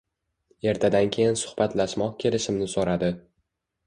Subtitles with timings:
[0.69, 3.11] Ertadan keyin suhbatlashmoq kelishimni so’radi.